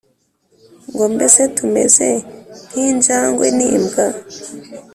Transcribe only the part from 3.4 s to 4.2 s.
n'imbwa?"